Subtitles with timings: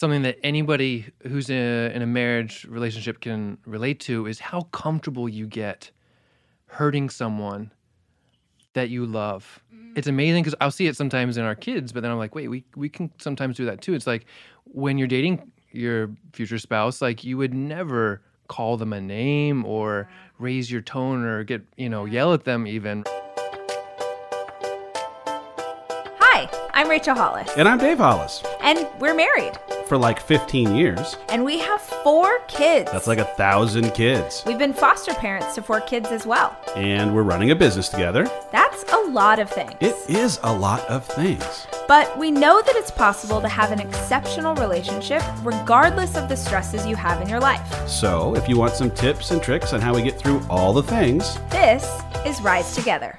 [0.00, 4.62] something that anybody who's in a, in a marriage relationship can relate to is how
[4.72, 5.90] comfortable you get
[6.64, 7.70] hurting someone
[8.72, 9.62] that you love.
[9.74, 9.92] Mm-hmm.
[9.96, 12.48] It's amazing because I'll see it sometimes in our kids, but then I'm like, wait,
[12.48, 13.92] we we can sometimes do that too.
[13.92, 14.24] It's like
[14.64, 20.08] when you're dating your future spouse, like you would never call them a name or
[20.38, 23.04] raise your tone or get you know yell at them even.
[26.72, 28.42] I'm Rachel Hollis, And I'm Dave Hollis.
[28.60, 31.16] and we're married, For like 15 years.
[31.28, 32.90] and we have four kids.
[32.92, 34.42] That's like a thousand kids.
[34.46, 36.56] We've been foster parents to four kids as well.
[36.76, 38.30] And we're running a business together.
[38.52, 39.72] That's a lot of things.
[39.80, 41.66] It is a lot of things.
[41.88, 46.86] But we know that it's possible to have an exceptional relationship regardless of the stresses
[46.86, 47.88] you have in your life.
[47.88, 50.82] So, if you want some tips and tricks on how we get through all the
[50.84, 51.84] things, This
[52.24, 53.18] is Rise Together.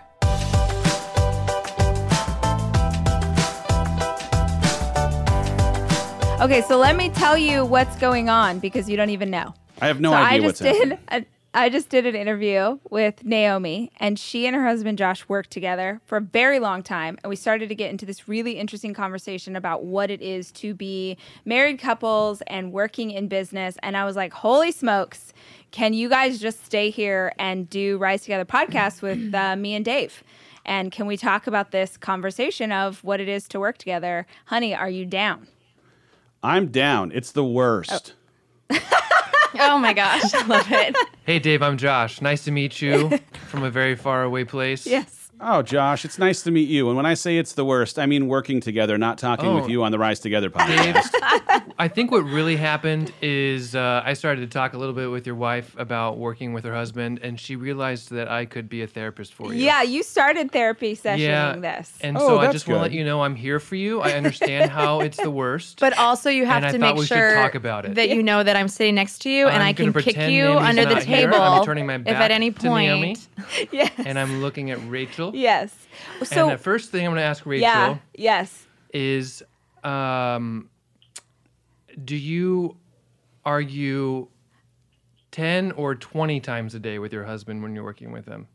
[6.41, 9.53] Okay, so let me tell you what's going on because you don't even know.
[9.79, 11.27] I have no so idea I what's just did happening.
[11.53, 15.51] a, I just did an interview with Naomi, and she and her husband Josh worked
[15.51, 18.95] together for a very long time, and we started to get into this really interesting
[18.95, 23.77] conversation about what it is to be married couples and working in business.
[23.83, 25.33] And I was like, "Holy smokes!
[25.69, 29.85] Can you guys just stay here and do Rise Together podcast with uh, me and
[29.85, 30.23] Dave?"
[30.65, 34.25] And can we talk about this conversation of what it is to work together?
[34.45, 35.47] Honey, are you down?
[36.43, 37.11] I'm down.
[37.13, 38.13] It's the worst.
[38.71, 38.79] Oh.
[39.59, 40.95] oh my gosh, I love it.
[41.23, 42.19] Hey Dave, I'm Josh.
[42.19, 44.87] Nice to meet you from a very far away place.
[44.87, 45.20] Yes.
[45.43, 46.87] Oh, Josh, it's nice to meet you.
[46.89, 49.55] And when I say it's the worst, I mean working together, not talking Oh.
[49.55, 51.73] with you on the Rise Together Dave, podcast.
[51.79, 55.25] I think what really happened is uh, I started to talk a little bit with
[55.25, 58.87] your wife about working with her husband, and she realized that I could be a
[58.87, 59.63] therapist for you.
[59.63, 61.97] Yeah, you started therapy sessioning Yeah, this.
[62.01, 63.99] And Oh, so I just want to let you know I'm here for you.
[64.01, 65.79] I understand how it's the worst.
[65.79, 67.95] But also, you have And to thought make we sure talk about it.
[67.95, 70.43] that you know that I'm sitting next to you and I'm I can kick you
[70.43, 73.15] Naomi's under the table I'll turning my if at any to Naomi.
[73.15, 73.27] point.
[73.71, 73.91] yes.
[73.97, 75.30] and I'm looking at Rachel.
[75.33, 75.75] Yes.
[76.23, 78.67] So and the first thing I'm going to ask Rachel yeah, yes.
[78.93, 79.43] is,
[79.83, 80.69] um,
[82.03, 82.77] do you
[83.45, 84.27] argue
[85.31, 88.47] ten or twenty times a day with your husband when you're working with him?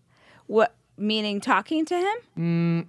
[0.46, 1.96] What meaning talking to
[2.36, 2.88] him?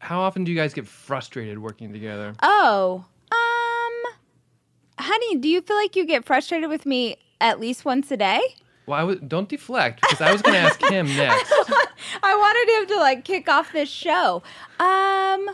[0.00, 2.34] How often do you guys get frustrated working together?
[2.42, 4.12] Oh, um,
[4.98, 8.40] honey, do you feel like you get frustrated with me at least once a day?
[8.88, 11.52] Well, I w- don't deflect because I was going to ask him next.
[12.22, 14.42] I wanted him to like kick off this show.
[14.80, 15.50] Um,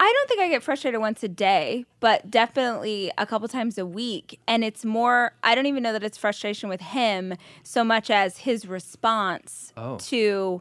[0.00, 3.86] I don't think I get frustrated once a day, but definitely a couple times a
[3.86, 4.38] week.
[4.46, 8.38] And it's more, I don't even know that it's frustration with him so much as
[8.38, 9.96] his response Oh.
[9.98, 10.60] to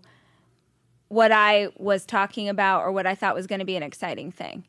[1.10, 4.32] what I was talking about or what I thought was going to be an exciting
[4.32, 4.64] thing.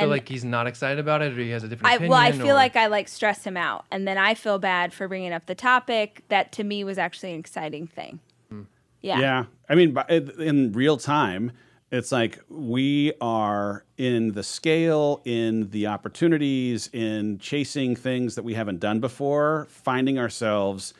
[0.00, 2.10] So, And- like, he's not excited about it, or he has a different I, opinion.
[2.10, 4.92] well, I feel or- like I like stress him out, and then I feel bad
[4.94, 8.20] for bringing up the topic that to me was actually an exciting thing.
[8.48, 8.62] Hmm.
[9.02, 9.20] Yeah.
[9.20, 9.44] Yeah.
[9.68, 9.96] I mean,
[10.38, 11.52] in real time,
[11.92, 18.54] it's like we are in the scale, in the opportunities, in chasing things that we
[18.54, 20.94] haven't done before, finding ourselves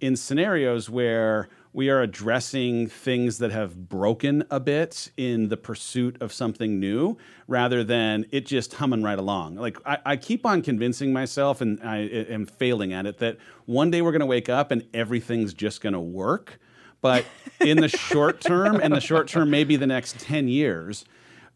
[0.00, 6.16] in scenarios where we are addressing things that have broken a bit in the pursuit
[6.22, 7.18] of something new
[7.48, 9.56] rather than it just humming right along.
[9.56, 13.90] Like, I, I keep on convincing myself, and I am failing at it, that one
[13.90, 16.60] day we're going to wake up and everything's just going to work.
[17.00, 17.24] But
[17.60, 21.04] in the short term, and the short term, maybe the next 10 years,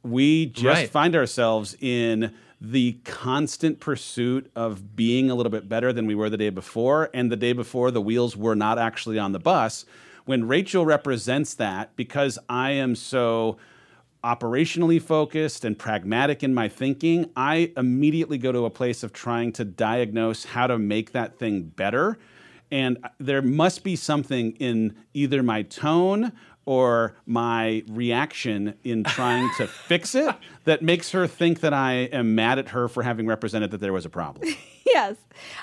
[0.02, 0.90] we just Right.
[0.90, 6.28] find ourselves in the constant pursuit of being a little bit better than we were
[6.28, 7.08] the day before.
[7.14, 9.86] And the day before, the wheels were not actually on the bus.
[10.28, 13.56] When Rachel represents that, because I am so
[14.22, 19.52] operationally focused and pragmatic in my thinking, I immediately go to a place of trying
[19.52, 22.18] to diagnose how to make that thing better.
[22.70, 26.32] And there must be something in either my tone
[26.66, 30.34] or my reaction in trying to fix it
[30.64, 33.94] that makes her think that I am mad at her for having represented that there
[33.94, 34.46] was a problem.
[34.90, 35.16] Yes.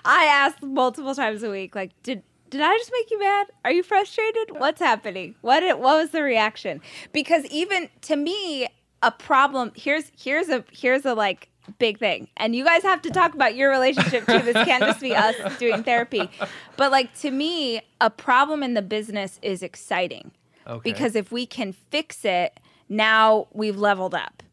[0.05, 3.47] I ask multiple times a week, like, did did I just make you mad?
[3.63, 4.57] Are you frustrated?
[4.59, 5.35] What's happening?
[5.41, 6.81] What it, what was the reaction?
[7.11, 8.67] Because even to me,
[9.01, 11.49] a problem here's here's a here's a like
[11.79, 12.27] big thing.
[12.37, 14.39] And you guys have to talk about your relationship too.
[14.39, 16.29] This can't just be us doing therapy.
[16.77, 20.31] But like to me, a problem in the business is exciting.
[20.67, 20.91] Okay.
[20.91, 22.59] Because if we can fix it,
[22.89, 24.43] now we've leveled up.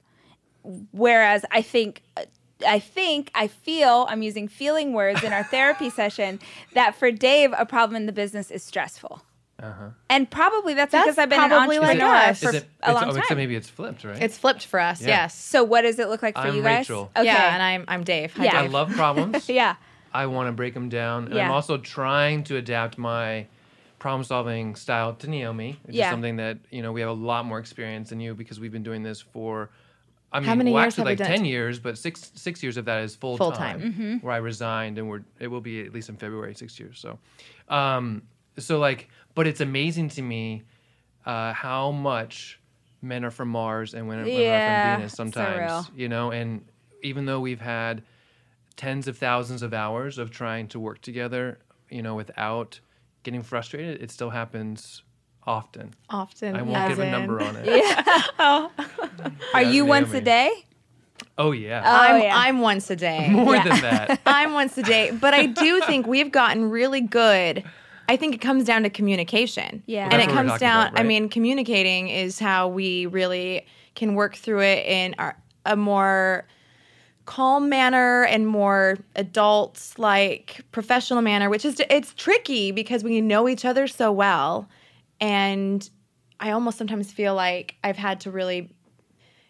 [0.93, 2.25] Whereas I think uh,
[2.67, 6.41] I think I feel I'm using feeling words in our therapy session
[6.75, 9.23] that for Dave a problem in the business is stressful.
[9.63, 9.91] Uh-huh.
[10.11, 12.41] And probably that's, That's because I've been an probably like entrepreneur us.
[12.43, 13.17] for Is it, a it's, long oh, time.
[13.19, 14.21] except maybe it's flipped, right?
[14.21, 15.01] It's flipped for us.
[15.01, 15.07] Yeah.
[15.09, 15.39] Yes.
[15.39, 16.89] so what does it look like for I'm you guys?
[16.91, 17.13] Rachel.
[17.17, 17.27] Okay.
[17.27, 18.35] Yeah, and I'm I'm Dave.
[18.37, 18.61] Hi, Yeah.
[18.61, 19.49] I love problems.
[19.49, 19.77] yeah.
[20.13, 21.27] I want to break them down.
[21.27, 21.45] And Yeah.
[21.47, 23.47] I'm also trying to adapt my
[24.01, 26.07] problem solving style to Naomi, which Yeah.
[26.07, 28.73] is something that, you know, we have a lot more experience than you because we've
[28.73, 29.71] been doing this for
[30.33, 31.29] I mean, How many well, years actually like done?
[31.29, 33.93] 10 years, but 6 6 years of that is full, Full time, time.
[33.93, 34.17] Mm-hmm.
[34.27, 36.99] where I resigned and we're it will be at least in February 6 years.
[36.99, 37.19] So
[37.69, 38.23] um
[38.59, 40.63] so like but it's amazing to me
[41.27, 42.59] uh how much
[43.03, 46.65] men are from Mars and women, women are Yeah, from Venus sometimes, you know, and
[47.03, 48.03] even though we've had
[48.77, 51.59] tens of thousands of hours of trying to work together,
[51.91, 52.81] you know, without
[53.23, 55.03] getting frustrated, it still happens
[55.47, 55.95] often.
[56.11, 56.57] Often.
[56.57, 57.67] I won't as give a number on it.
[57.67, 58.71] Yeah, oh.
[59.55, 60.51] Are Yeah, you once a day?
[61.39, 61.83] Oh yeah.
[61.85, 62.37] Oh, I'm yeah.
[62.37, 63.29] I'm once a day.
[63.31, 63.63] More yeah.
[63.65, 64.21] than that.
[64.27, 67.65] I'm once a day, but I do think we've gotten really good.
[68.09, 69.83] I think it comes down to communication.
[69.87, 70.09] Yeah.
[70.09, 70.89] Well, and it comes down.
[70.89, 75.77] about, I mean, communicating is how we really can work through it in our, a
[75.77, 76.47] more
[77.25, 83.49] calm manner and more adult like professional manner which is it's tricky because we know
[83.49, 84.69] each other so well
[85.23, 85.89] and
[86.41, 88.75] i almost sometimes feel like i've had to really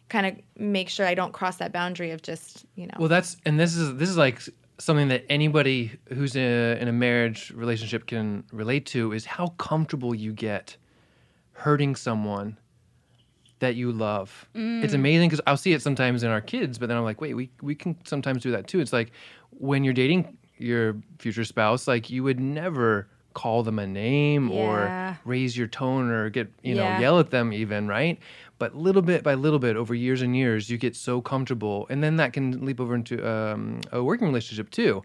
[0.08, 3.36] kind of make sure i don't cross that boundary of just you know Well, that's
[3.44, 4.40] and this is this is like
[4.78, 9.48] something that anybody who's in a, in a marriage relationship can relate to is how
[9.58, 10.76] comfortable you get
[11.52, 12.58] hurting someone
[13.60, 14.48] that you love.
[14.56, 14.82] Mm.
[14.82, 17.34] It's amazing because I'll see it sometimes in our kids, but then I'm like, wait,
[17.34, 18.80] we we can sometimes do that too.
[18.80, 19.12] It's like
[19.50, 24.56] when you're dating your future spouse, like you would never call them a name Yeah.
[24.56, 27.00] or raise your tone or get you know Yeah.
[27.00, 28.19] yell at them even right?
[28.58, 31.87] But little bit by little bit over years and years you get so comfortable.
[31.90, 35.02] And then that can leap over into um, a working relationship too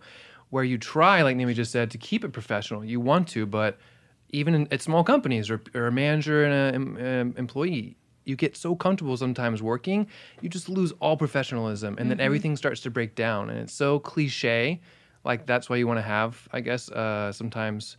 [0.49, 2.83] where you try like Naomi just said to keep it professional.
[2.85, 3.77] You want to but
[4.29, 8.75] even in, at small companies or, or a manager and an employee you get so
[8.75, 10.05] comfortable sometimes working
[10.41, 13.49] you just lose all professionalism and then everything starts to break down.
[13.49, 14.81] And it's so cliche
[15.23, 17.97] like that's why you want to have i guess uh, sometimes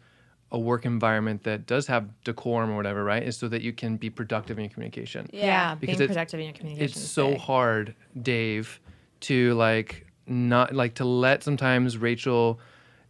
[0.50, 3.96] a work environment that does have decorum or whatever right is so that you can
[3.96, 7.10] be productive in your communication yeah, Because being it's- productive in your communication it's is
[7.10, 7.38] so big.
[7.40, 8.80] hard dave
[9.20, 12.58] to like not like to let sometimes rachel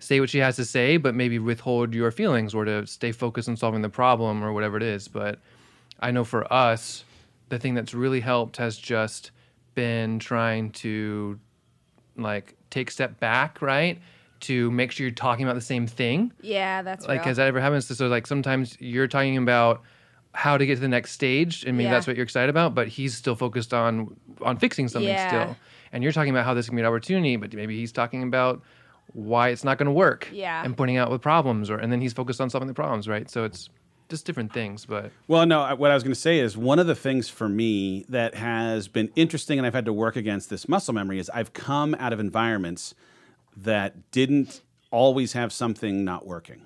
[0.00, 3.48] say what she has to say but maybe withhold your feelings or to stay focused
[3.48, 5.38] on solving the problem or whatever it is but
[6.00, 7.04] i know for us
[7.50, 9.30] the thing that's really helped has just
[9.74, 11.38] been trying to
[12.16, 14.00] like take a step back right
[14.40, 17.14] to make sure you're talking about the same thing Yeah, that's right.
[17.14, 17.28] like real.
[17.28, 19.82] has that ever happened so like sometimes you're talking about
[20.34, 21.92] how to get to the next stage and maybe Yeah.
[21.92, 25.28] that's what you're excited about but he's still focused on on fixing something Yeah.
[25.28, 25.56] still
[25.92, 28.62] and you're talking about how this can be an opportunity but maybe he's talking about
[29.14, 30.62] why it's not going to work Yeah.
[30.64, 33.28] and pointing out the problems or and then he's focused on solving the problems right
[33.30, 33.70] so it's
[34.10, 36.86] just different things but Well, no, what I was going to say is one of
[36.86, 40.66] the things for me that has been interesting and I've had to work against this
[40.66, 42.94] muscle memory is I've come out of environments
[43.62, 46.62] that didn't always have something not working.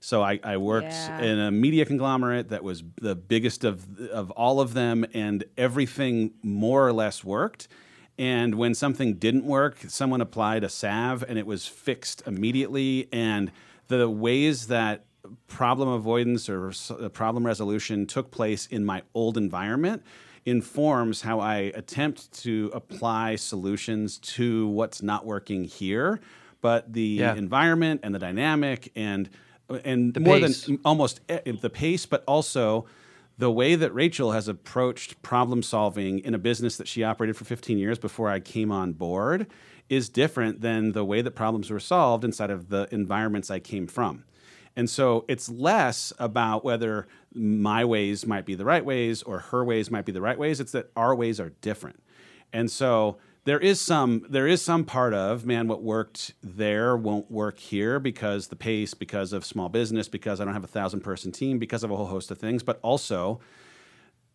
[0.00, 1.24] So I, I worked Yeah.
[1.24, 6.32] in a media conglomerate that was the biggest of of all of them, and everything
[6.42, 7.68] more or less worked.
[8.16, 13.08] And when something didn't work, someone applied a salve, and it was fixed immediately.
[13.12, 13.50] And
[13.88, 15.04] the ways that
[15.46, 20.02] problem avoidance or uh, problem resolution took place in my old environment
[20.48, 26.20] informs how I attempt to apply solutions to what's not working here.
[26.60, 27.34] But the Yeah.
[27.36, 29.28] environment and the dynamic and
[29.84, 30.64] and The more pace.
[30.64, 32.86] than almost e- the pace, but also
[33.36, 37.44] the way that Rachel has approached problem solving in a business that she operated for
[37.44, 39.46] 15 years before I came on board
[39.90, 43.86] is different than the way that problems were solved inside of the environments I came
[43.86, 44.24] from.
[44.78, 49.64] And so it's less about whether my ways might be the right ways or her
[49.64, 50.60] ways might be the right ways.
[50.60, 52.00] It's that our ways are different.
[52.52, 57.28] And so there is some there is some part of man what worked there won't
[57.28, 61.00] work here because the pace because of small business because I don't have a thousand
[61.00, 63.40] person team because of a whole host of things but also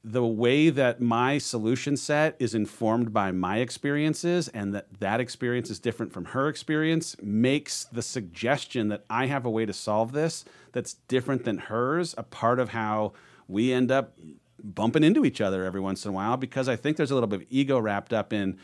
[0.03, 5.69] the way that my solution set is informed by my experiences and that that experience
[5.69, 10.11] is different from her experience makes the suggestion that I have a way to solve
[10.11, 10.43] this
[10.73, 13.13] that's different than hers a part of how
[13.47, 14.17] we end up
[14.61, 17.27] bumping into each other every once in a while because I think there's a little
[17.27, 18.57] bit of ego wrapped up in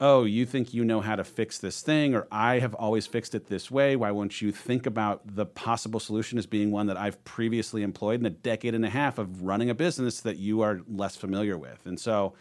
[0.00, 3.34] oh, you think you know how to fix this thing, or I have always fixed
[3.34, 3.96] it this way.
[3.96, 8.20] Why won't you think about the possible solution as being one that I've previously employed
[8.20, 11.56] in a decade and a half of running a business that you are less familiar
[11.56, 11.78] with?
[11.86, 12.34] And so,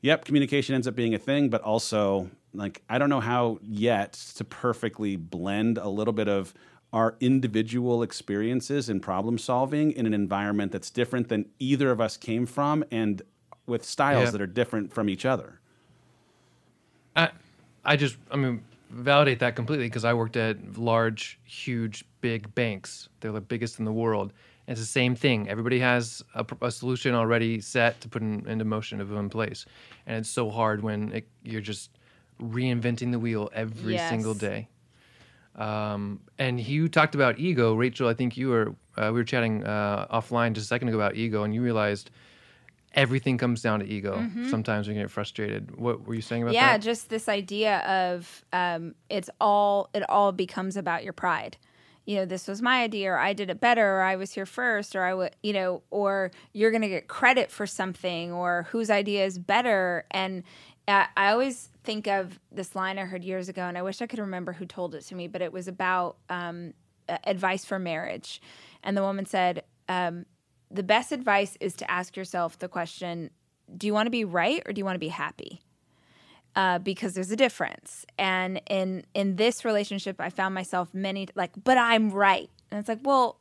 [0.00, 4.12] yep, communication ends up being a thing, but also, like, I don't know how yet
[4.36, 6.54] to perfectly blend a little bit of
[6.92, 12.16] our individual experiences in problem solving in an environment that's different than either of us
[12.16, 13.22] came from and
[13.66, 14.30] with styles Yeah.
[14.30, 15.60] that are different from each other.
[17.16, 17.30] I,
[17.84, 23.08] I just, I mean, validate that completely because I worked at large, huge, big banks.
[23.20, 24.32] They're the biggest in the world.
[24.66, 25.48] And it's the same thing.
[25.48, 29.30] Everybody has a, a solution already set to put in, into motion, to put in
[29.30, 29.64] place.
[30.06, 31.90] And it's so hard when it, you're just
[32.40, 34.68] reinventing the wheel every single day.
[35.54, 38.08] Um, and you talked about ego, Rachel.
[38.08, 41.16] I think you were uh, we were chatting uh, offline just a second ago about
[41.16, 42.10] ego, and you realized
[42.96, 44.26] everything comes down to ego.
[44.50, 45.76] Sometimes we get frustrated.
[45.76, 46.64] What were you saying about Mm-hmm.
[46.64, 51.56] yeah just this idea of um, it's all it all becomes about your pride
[52.06, 54.46] you know this was my idea or i did it better or i was here
[54.46, 58.68] first or i would you know or you're going to get credit for something or
[58.70, 60.44] whose idea is better and
[60.86, 64.06] uh, i always think of this line i heard years ago and i wish i
[64.06, 66.72] could remember who told it to me but it was about um,
[67.24, 68.40] advice for marriage
[68.84, 70.26] and the woman said um,
[70.70, 73.30] the best advice is to ask yourself the question
[73.76, 75.60] do you want to be right or do you want to be happy
[76.54, 78.06] uh, because there's a difference.
[78.18, 82.88] And in in this relationship, I found myself many like, but I'm right, and it's
[82.88, 83.38] like, well,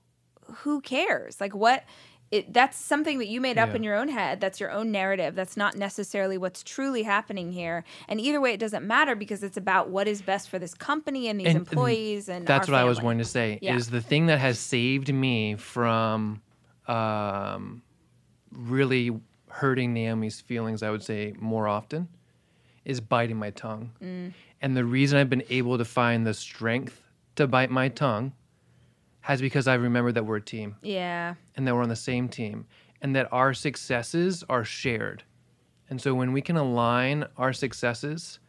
[0.58, 1.39] who cares?
[1.39, 1.84] Like, what?
[2.32, 3.75] It, that's something that you made up Yeah.
[3.75, 4.41] in your own head.
[4.41, 5.36] That's your own narrative.
[5.36, 7.86] That's not necessarily what's truly happening here.
[8.10, 11.27] And either way, it doesn't matter because it's about what is best for this company
[11.29, 12.27] and these And- employees.
[12.27, 13.05] And That's what I was family.
[13.05, 13.60] wanting to say.
[13.62, 13.75] Yeah.
[13.75, 16.41] Is the thing that has saved me from
[16.88, 17.82] um,
[18.51, 19.12] really
[19.50, 22.08] hurting Naomi's feelings, I would say more often,
[22.84, 23.92] is biting my tongue.
[24.04, 24.34] Mm.
[24.62, 27.01] And the reason I've been able to find the strength
[27.36, 28.34] to bite my tongue
[29.22, 31.36] has because I remember that we're a team Yeah.
[31.56, 32.65] and that we're on the same team
[33.01, 35.24] and that our successes are shared.
[35.89, 38.39] And so when we can align our successes,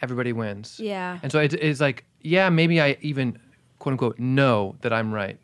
[0.00, 0.78] everybody wins.
[0.80, 1.18] Yeah.
[1.22, 3.38] And so it, it's like, yeah, maybe I even
[3.78, 5.38] quote unquote know that I'm right.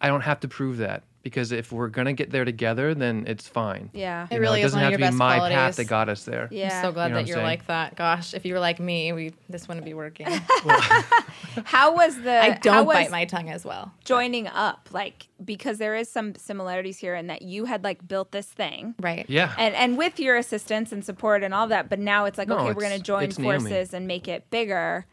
[0.00, 3.46] I don't have to prove that because if we're gonna get there together, then it's
[3.46, 3.90] fine.
[3.92, 4.24] Yeah.
[4.30, 5.50] It You know, really it is doesn't one of have your to be best my
[5.50, 6.48] path that got us there.
[6.50, 6.78] Yeah.
[6.78, 7.96] I'm so glad You know that you're I'm like that.
[7.96, 10.26] Gosh, if you were like me, we this wouldn't be working.
[11.64, 12.30] How was the?
[12.42, 13.92] I how don't was bite my tongue as well.
[14.04, 18.30] joining up, like because there is some similarities here in that you had like built
[18.32, 19.24] this thing, Right.
[19.28, 19.54] Yeah.
[19.58, 22.56] and and with your assistance and support and all that but now it's like No,
[22.58, 23.58] okay we're going to join it's Naomi.
[23.70, 25.06] forces and make it bigger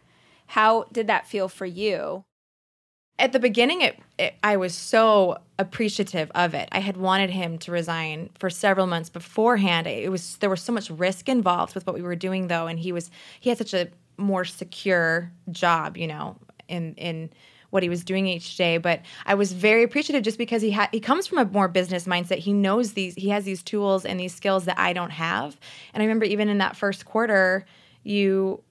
[0.47, 2.25] how did that feel for you
[3.19, 6.69] At the beginning, it, it I was so appreciative of it.
[6.71, 9.87] I had wanted him to resign for several months beforehand.
[9.87, 12.77] It was there was so much risk involved with what we were doing though, and
[12.79, 13.09] he was
[13.39, 17.29] he had such a more secure job, you know, in in
[17.69, 18.77] what he was doing each day.
[18.77, 22.05] But I was very appreciative just because he had he comes from a more business
[22.05, 22.37] mindset.
[22.37, 25.59] He knows these he has these tools and these skills that I don't have.
[25.93, 27.65] And I remember even in that first quarter,
[28.03, 28.61] you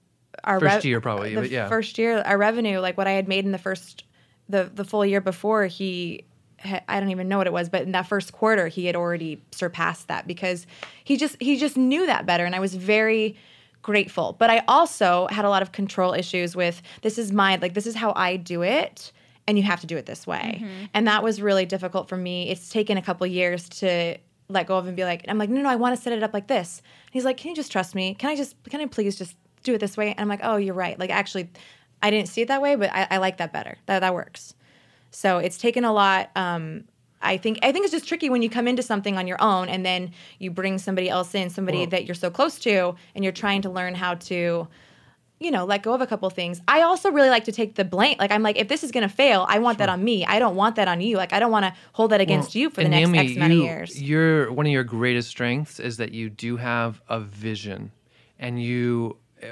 [0.43, 1.67] our First year probably, the but yeah.
[1.67, 4.03] first year our revenue like what I had made in the first
[4.49, 6.23] the the full year before he
[6.87, 9.41] I don't even know what it was but in that first quarter he had already
[9.51, 10.65] surpassed that because
[11.03, 13.35] he just he just knew that better and I was very
[13.87, 14.35] grateful.
[14.37, 17.87] But I also had a lot of control issues with this is my like this
[17.87, 19.13] is how I do it
[19.47, 20.59] and you have to do it this way.
[20.61, 20.85] Mm-hmm.
[20.93, 22.49] And that was really difficult for me.
[22.49, 24.17] It's taken a couple years to
[24.49, 26.21] let go of and be like I'm like no no I want to set it
[26.21, 26.81] up like this.
[27.05, 28.13] And he's like can you just trust me?
[28.13, 30.09] Can I just can I please just do it this way?
[30.09, 30.99] And I'm like oh you're right.
[30.99, 31.49] Like actually
[32.01, 33.77] I didn't see it that way, but I, I like that better.
[33.87, 34.53] That that works.
[35.11, 36.29] So it's taken a lot.
[36.35, 36.83] Um,
[37.21, 39.69] I think I think it's just tricky when you come into something on your own
[39.69, 43.23] and then you bring somebody else in, somebody Well- that you're so close to, and
[43.23, 44.67] you're trying to learn how to,
[45.39, 46.61] you know, let go of a couple things.
[46.67, 48.17] I also really like to take the blame.
[48.19, 50.25] Like I'm like, if this is gonna fail, I want that on me.
[50.25, 51.17] I don't want that on you.
[51.17, 53.35] Like I don't want to hold that against Well, you for the next Naomi, X
[53.35, 54.01] amount of you- years.
[54.01, 57.91] Your one of your greatest strengths is that you do have a vision,
[58.37, 59.47] and you uh,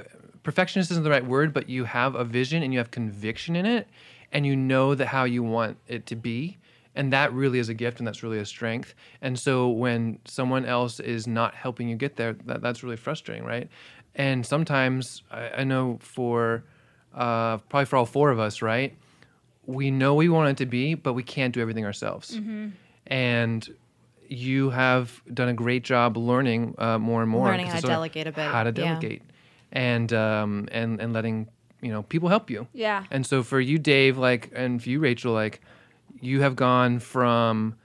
[0.45, 3.65] perfectionist isn't the right word, but you have a vision and you have conviction in
[3.65, 3.87] it,
[4.31, 6.57] and you know that how you want it to be.
[6.97, 8.95] And that really is a gift, and that's really a strength.
[9.21, 13.43] And so, when someone else is not helping you get there, that, that's really frustrating,
[13.43, 13.67] right?
[14.15, 16.63] And sometimes I, I know for
[17.13, 18.95] uh, probably for all four of us, right?
[19.67, 22.39] we know we want it to be, but we can't do everything ourselves.
[23.07, 23.67] And
[24.27, 27.47] you have done a great job learning uh, more and more.
[27.47, 28.99] Learning how to delegate a bit, How to yeah.
[29.75, 31.47] Delegate, and um, and and letting
[31.81, 32.67] you know people help you.
[32.73, 33.03] Yeah.
[33.11, 35.61] And so for you, Dave, like, and for you, Rachel, like,
[36.21, 37.75] you have gone from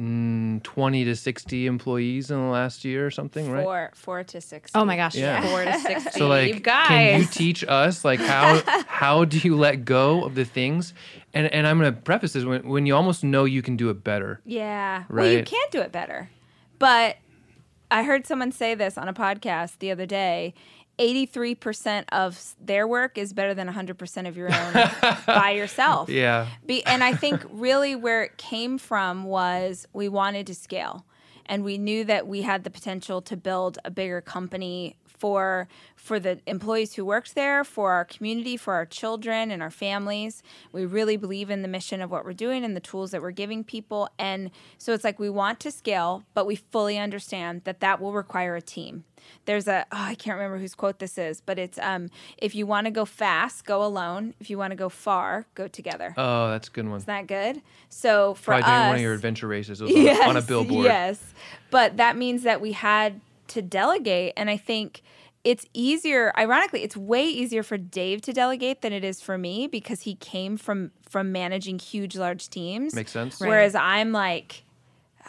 [0.00, 3.62] mm, twenty to sixty employees in the last year or something, right?
[3.64, 5.40] four four to six oh my gosh, Yeah.
[5.48, 6.10] four to sixty.
[6.18, 6.88] So like, guys.
[6.88, 10.94] can you teach us like how how do you let go of the things?
[11.34, 14.02] And and I'm gonna preface this when when you almost know you can do it
[14.04, 14.40] better.
[14.44, 16.30] yeah well you can't do it better
[16.78, 17.16] but
[17.90, 20.54] i heard someone say this on a podcast the other day
[20.98, 26.08] 83% of their work is better than 100% of your own by yourself.
[26.08, 26.48] Yeah.
[26.66, 31.04] Be, and I think really where it came from was we wanted to scale.
[31.46, 36.18] And we knew that we had the potential to build a bigger company for for
[36.18, 40.42] the employees who worked there, for our community, for our children and our families.
[40.72, 43.32] We really believe in the mission of what we're doing and the tools that we're
[43.32, 44.08] giving people.
[44.18, 48.12] And so it's like we want to scale, but we fully understand that that will
[48.12, 49.04] require a team.
[49.44, 52.08] There's a oh, I can't remember whose quote this is, but it's um,
[52.38, 54.34] if you want to go fast, go alone.
[54.40, 56.14] If you want to go far, go together.
[56.16, 56.98] Oh, that's a good one.
[56.98, 57.62] Isn't that good?
[57.88, 59.82] So for Probably us, doing one of your adventure races.
[59.82, 60.84] On on a billboard.
[60.84, 61.22] Yes,
[61.70, 65.02] but that means that we had to delegate, and I think
[65.44, 66.32] it's easier.
[66.36, 70.14] Ironically, it's way easier for Dave to delegate than it is for me because he
[70.14, 72.94] came from from managing huge, large teams.
[72.94, 73.40] Makes sense.
[73.40, 73.48] Right.
[73.48, 74.64] Whereas I'm like.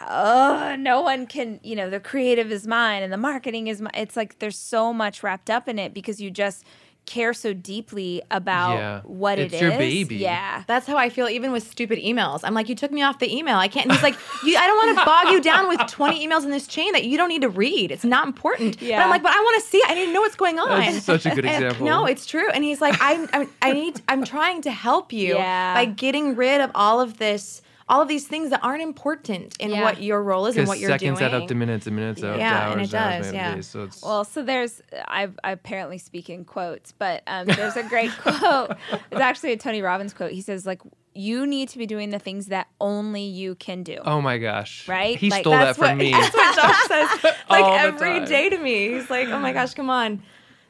[0.08, 3.92] Oh, no one can, you know, the creative is mine and the marketing is mine.
[3.94, 6.64] It's like there's so much wrapped up in it because you just
[7.10, 9.00] care so deeply about Yeah.
[9.04, 9.62] what It's it is.
[9.62, 10.16] your baby.
[10.16, 10.62] Yeah.
[10.66, 12.40] That's how I feel even with stupid emails.
[12.44, 13.56] I'm like, you took me off the email.
[13.56, 13.86] I can't.
[13.86, 14.14] And he's like,
[14.44, 17.04] you, I don't want to bog you down with 20 emails in this chain that
[17.04, 17.90] you don't need to read.
[17.90, 18.80] It's not important.
[18.80, 18.88] Yeah.
[18.88, 19.04] But Yeah.
[19.04, 19.78] I'm like, but I want to see.
[19.78, 19.90] it.
[19.90, 20.68] I need to know what's going on.
[20.80, 21.86] That's such a good And- example.
[21.86, 22.48] No, it's true.
[22.50, 25.74] And he's like, I'm, I'm, I need, I'm trying to help you Yeah.
[25.74, 27.60] by getting rid of all of this,
[27.90, 29.82] all of these things that aren't important in Yeah.
[29.82, 31.30] what your role is and what you're seconds doing.
[31.34, 33.16] add up to minutes and minutes add up to Yeah, hours and it and hours
[33.18, 33.54] does, and yeah.
[33.56, 33.66] days.
[33.66, 37.82] So it's Well, so there's I, I apparently speak in quotes, but um, there's a
[37.82, 38.76] great quote.
[39.10, 40.30] It's actually a Tony Robbins quote.
[40.32, 40.80] He says like
[41.12, 43.98] you need to be doing the things that only you can do.
[44.04, 45.18] oh my gosh, Right?
[45.18, 46.12] He Like, stole that from what, me.
[46.12, 47.08] That's what Josh says
[47.50, 48.24] like All the every time.
[48.26, 48.92] day to me.
[48.92, 50.22] He's like, oh my gosh, come on.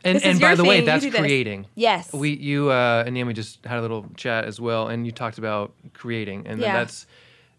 [0.04, 1.66] And and by your the way, thing, you that's creating.
[1.74, 2.12] Yes.
[2.12, 5.38] We you uh, and Naomi just had a little chat as well, and you talked
[5.38, 6.72] about creating, and Yeah.
[6.72, 7.06] that's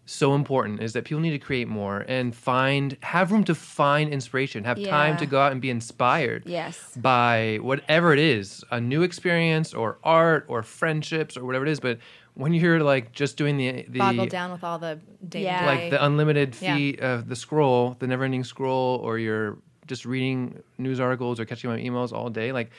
[0.04, 0.82] so important.
[0.82, 4.82] Is that people need to create more and find have room to find inspiration, have
[4.82, 6.42] time to go out and be inspired.
[6.44, 6.92] Yes.
[6.96, 11.78] By whatever it is, a new experience or art or friendships or whatever it is.
[11.78, 11.98] But
[12.34, 15.66] when you're like just doing the the Boggled down with all the day Yeah.
[15.66, 16.74] like the unlimited Yeah.
[16.76, 21.70] feed of the scroll, the never-ending scroll, or you're just reading news articles or catching
[21.70, 22.70] my emails all day, like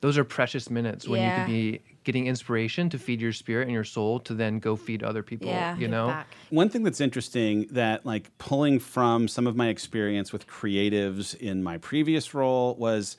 [0.00, 1.34] those are precious minutes when you Yeah.
[1.36, 5.02] could be getting inspiration to feed your spirit and your soul to then go feed
[5.02, 5.48] other people.
[5.48, 5.76] Yeah.
[5.76, 6.28] you know, back.
[6.50, 11.62] One thing that's interesting that like pulling from some of my experience with creatives in
[11.64, 13.16] my previous role was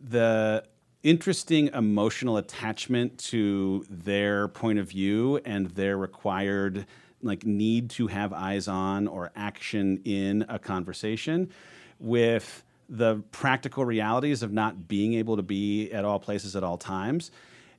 [0.00, 0.64] the
[1.02, 6.86] interesting emotional attachment to their point of view and their required
[7.22, 11.50] like need to have eyes on or action in a conversation
[11.98, 16.78] with the practical realities of not being able to be at all places at all
[16.78, 17.30] times.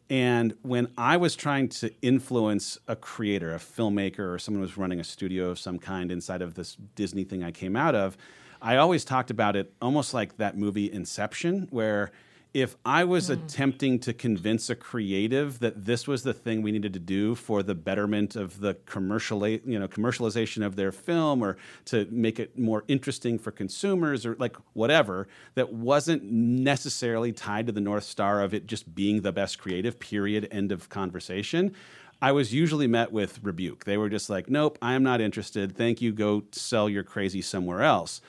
[0.10, 4.78] And when I was trying to influence a creator, a filmmaker, or someone who was
[4.78, 8.18] running a studio of some kind inside of this Disney thing I came out of,
[8.62, 12.12] I always talked about it almost like that movie Inception, where
[12.54, 13.34] if I was hmm.
[13.34, 17.62] attempting to convince a creative that this was the thing we needed to do for
[17.62, 22.58] the betterment of the commercial, you know, commercialization of their film, or to make it
[22.58, 28.42] more interesting for consumers, or like whatever, that wasn't necessarily tied to the north star
[28.42, 30.00] of it just being the best creative.
[30.00, 30.48] Period.
[30.50, 31.74] End of conversation.
[32.22, 33.86] I was usually met with rebuke.
[33.86, 35.78] They were just like, "Nope, I am not interested.
[35.78, 36.12] Thank you.
[36.12, 38.22] Go sell your crazy somewhere else."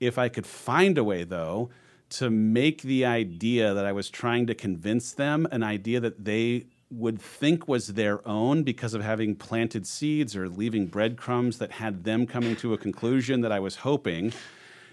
[0.00, 1.70] If I could find a way, though,
[2.18, 6.66] to make the idea that I was trying to convince them an idea that they
[6.90, 12.04] would think was their own because of having planted seeds or leaving breadcrumbs that had
[12.04, 14.32] them coming to a conclusion that I was hoping,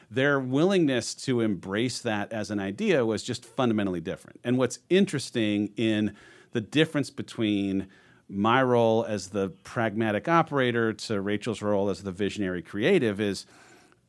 [0.10, 4.40] their willingness to embrace that as an idea was just fundamentally different.
[4.44, 6.16] And what's interesting in
[6.54, 7.88] the difference between
[8.28, 13.46] my role as the pragmatic operator to Rachel's role as the visionary creative is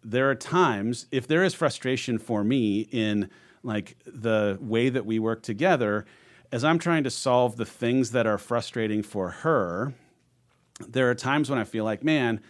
[0.04, 3.30] there are times if there is frustration for me in
[3.62, 6.04] like the way that we work together
[6.50, 9.94] as i'm trying to solve the things that are frustrating for her
[10.88, 12.40] there are times when i feel like man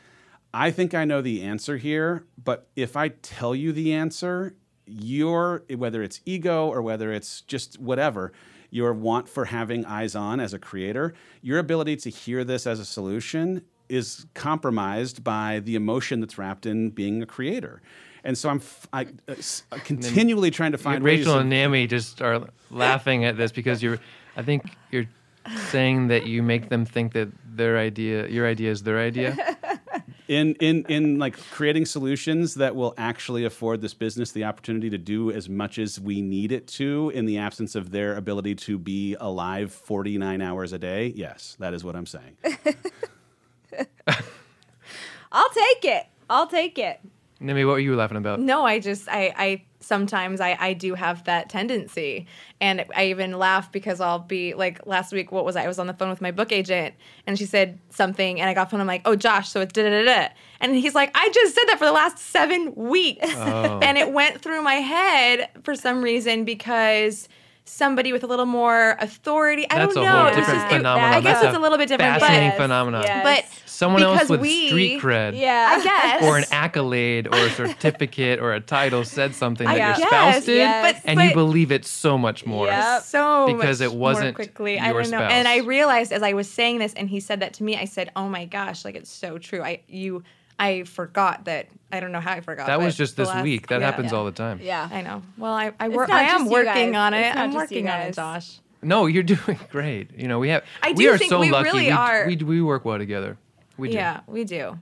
[0.54, 4.54] i think i know the answer here but if i tell you the answer
[4.86, 8.32] your whether it's ego or whether it's just whatever
[8.70, 11.12] your want for having eyes on as a creator
[11.42, 13.62] your ability to hear this as a solution
[13.92, 17.83] is compromised by the emotion that's wrapped in being a creator.
[18.24, 21.50] And so I'm f- I, uh, s- continually trying to find ways Rachel of- and
[21.50, 23.98] Naomi just are laughing at this because you're.
[24.37, 25.07] I think you're
[25.70, 29.37] saying that you make them think that their idea, your idea, is their idea.
[30.28, 34.98] in in in like creating solutions that will actually afford this business the opportunity to
[34.98, 38.78] do as much as we need it to in the absence of their ability to
[38.78, 41.12] be alive 49 hours a day.
[41.16, 42.37] Yes, that is what I'm saying.
[45.32, 46.06] I'll take it.
[46.28, 47.00] I'll take it.
[47.40, 48.40] Naomi, what were you laughing about?
[48.40, 52.26] No, I just I I sometimes I, I do have that tendency.
[52.61, 55.64] And I even laugh because I'll be like last week, what was I?
[55.64, 56.94] I was on the phone with my book agent
[57.26, 58.80] and she said something and I got phone.
[58.80, 60.28] I'm like, oh, Josh, so it's da da da da.
[60.61, 63.26] And he's like, I just said that for the last seven weeks.
[63.37, 63.80] Oh.
[63.82, 67.28] and it went through my head for some reason because
[67.64, 69.66] somebody with a little more authority.
[69.70, 70.16] I That's don't a know.
[70.18, 72.57] whole It's different just- it- I guess That's it's a little bit different, fascinating Yes,
[72.57, 73.03] phenomenon.
[73.05, 73.22] yes.
[73.25, 75.38] but Someone else with we- street cred.
[75.38, 75.77] Yeah.
[75.79, 79.87] I guess Or an accolade or a certificate or a title said something that I
[79.88, 81.01] your guess, spouse did, yes.
[81.03, 82.66] But- and you believe it so much more.
[82.66, 83.03] Yep.
[83.03, 84.79] so Because much it wasn't more quickly.
[84.79, 85.18] I your don't know.
[85.18, 85.33] spouse.
[85.33, 87.85] And I realized as I was saying this, and he said that to me, I
[87.87, 90.22] said, "Oh my gosh, like it's so true." I you
[90.62, 91.68] I forgot that.
[91.90, 92.66] I don't know how I forgot.
[92.66, 93.68] That was just this last- week.
[93.68, 93.87] That yeah.
[93.87, 94.61] happens all the time.
[94.62, 94.88] Yeah.
[94.90, 95.22] I know.
[95.37, 96.11] Well, I I It's work.
[96.11, 97.37] I am working on it.
[97.37, 98.16] I'm working on it, guys.
[98.16, 98.59] Josh.
[98.83, 100.16] No, you're doing great.
[100.16, 100.64] You know, we have.
[100.83, 101.64] I do we do are think so we lucky.
[101.64, 102.27] really we, are.
[102.27, 103.38] We, we work well together.
[103.77, 103.94] We do.
[103.94, 104.79] Yeah, we do.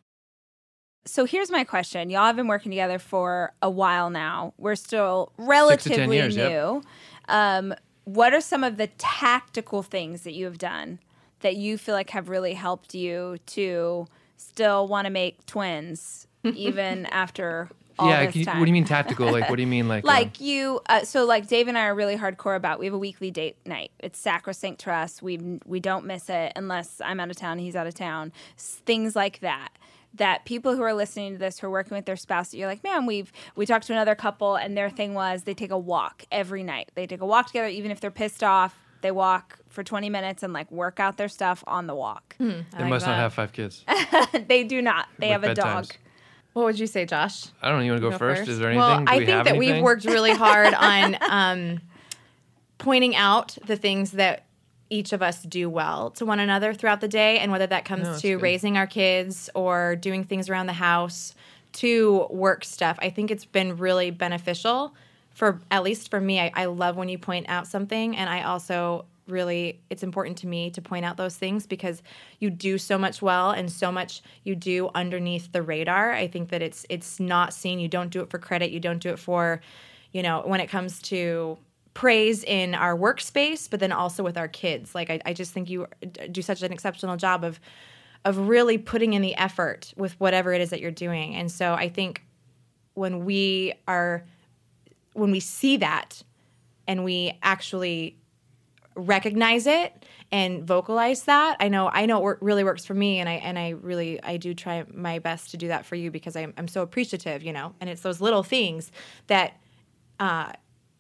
[1.07, 2.11] So here's my question.
[2.11, 4.53] Y'all have been working together for a while now.
[4.59, 6.43] We're still relatively years, new.
[6.43, 6.83] yep.
[7.29, 10.99] Um, what are some of the tactical things that you have done
[11.41, 14.07] that you feel like have really helped you to
[14.41, 18.25] still want to make twins even after all yeah.
[18.25, 18.59] this can you- time?
[18.59, 19.31] what do you mean tactical?
[19.31, 19.87] Like, what do you mean?
[19.87, 22.87] Like, uh, like you uh, so like dave and i are really hardcore about we
[22.87, 27.01] have a weekly date night it's sacrosanct to us we we don't miss it unless
[27.05, 29.69] i'm out of town and he's out of town S- things like that
[30.15, 32.83] that people who are listening to this who are working with their spouse you're like
[32.83, 36.25] man we've we talked to another couple and their thing was they take a walk
[36.33, 39.83] every night they take a walk together even if they're pissed off they walk for
[39.85, 43.33] 20 minutes and like work out their stuff on the walk they must not have
[43.33, 43.85] five kids.
[44.49, 45.87] they do not they With have a dog.
[46.53, 47.47] What would you say, Josh?
[47.63, 47.85] I don't know.
[47.85, 48.39] You want to go, Go first?
[48.41, 48.51] first?
[48.51, 48.81] Is there anything?
[48.81, 51.81] Well, Do I we think have that we've worked really hard on um,
[52.79, 54.45] pointing out the things that
[54.89, 58.03] each of us do well to one another throughout the day, and whether that comes
[58.09, 58.43] No, to good.
[58.43, 61.35] raising our kids or doing things around the house
[61.75, 62.99] to work stuff.
[63.01, 64.93] I think it's been really beneficial
[65.33, 66.41] for at least for me.
[66.41, 70.47] I, I love when you point out something, and I also really it's important to
[70.47, 72.03] me to point out those things because
[72.41, 76.13] you do so much well and so much you do underneath the radar.
[76.13, 77.79] I think that it's it's not seen.
[77.79, 78.71] You don't do it for credit.
[78.71, 79.61] You don't do it for
[80.13, 81.57] you know when it comes to
[81.93, 84.95] praise in our workspace but then also with our kids.
[84.95, 85.87] Like i, I just think you
[86.31, 87.61] do such an exceptional job of
[88.25, 91.35] of really putting in the effort with whatever it is that you're doing.
[91.35, 92.25] And so i think
[92.95, 94.25] when we are
[95.13, 96.23] when we see that
[96.87, 98.17] and we actually
[98.97, 103.19] recognize it and vocalize that i know i know it wor- really works for me
[103.19, 106.11] and i and i really i do try my best to do that for you
[106.11, 107.75] because i'm, I'm so appreciative you know?
[107.81, 108.91] And it's those little things
[109.29, 109.55] that
[110.19, 110.53] uh,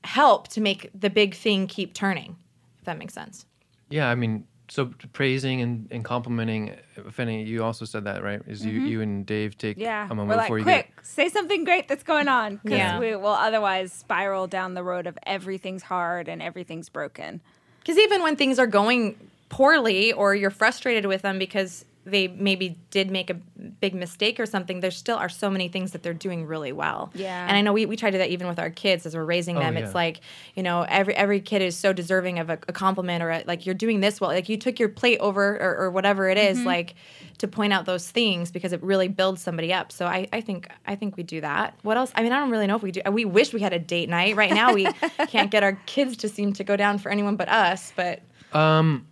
[0.04, 2.36] help to make the big thing keep turning
[2.78, 3.44] if that makes sense.
[3.90, 6.76] Yeah, I mean, so praising and, and complimenting.
[7.10, 8.40] Fanny, you also said that, right?
[8.46, 9.82] Is you you and Dave take Mm-hmm.
[9.84, 11.06] Yeah, a moment we're like, before you quick, get.
[11.06, 12.98] say something great that's going on, because Yeah.
[12.98, 17.40] we will otherwise spiral down the road of everything's hard and everything's broken.
[17.80, 19.16] Because even when things are going
[19.48, 24.46] poorly or you're frustrated with them because they maybe did make a big mistake or
[24.46, 27.10] something, there still are so many things that they're doing really well.
[27.14, 27.46] Yeah.
[27.46, 29.24] And I know we, we try to do that even with our kids as we're
[29.24, 29.76] raising Oh, them.
[29.76, 29.84] yeah.
[29.84, 30.20] It's like,
[30.54, 33.66] you know, every every kid is so deserving of a, a compliment or a, like
[33.66, 34.30] you're doing this well.
[34.30, 36.66] Like you took your plate over or, or whatever it is, Mm-hmm.
[36.66, 36.94] like
[37.38, 39.92] to point out those things because it really builds somebody up.
[39.92, 41.74] So I, I think I think we do that.
[41.82, 42.12] What else?
[42.14, 43.02] I mean, I don't really know if we do.
[43.10, 44.36] We wish we had a date night.
[44.36, 44.84] Right now we
[45.28, 47.92] can't get our kids to seem to go down for anyone but us.
[47.94, 48.20] But
[48.52, 49.06] Um,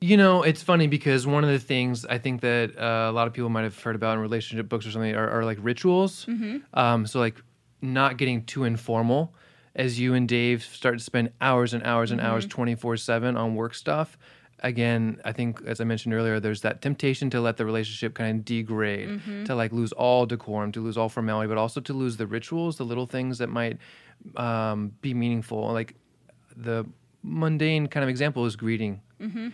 [0.00, 3.26] you know, it's funny because one of the things I think that uh, a lot
[3.26, 6.24] of people might have heard about in relationship books or something are, are like rituals.
[6.26, 6.58] Mm-hmm.
[6.78, 7.36] Um, so like
[7.82, 9.34] not getting too informal
[9.74, 12.50] as you and Dave start to spend hours and hours and hours Mm-hmm.
[12.50, 14.16] twenty four seven on work stuff.
[14.62, 18.38] Again, I think as I mentioned earlier, there's that temptation to let the relationship kind
[18.38, 19.44] of degrade, Mm-hmm.
[19.44, 22.76] to like lose all decorum, to lose all formality, but also to lose the rituals,
[22.76, 23.78] the little things that might
[24.36, 25.72] um, be meaningful.
[25.72, 25.94] Like
[26.56, 26.84] the
[27.22, 29.00] mundane kind of example is greeting.
[29.20, 29.48] Mm-hmm.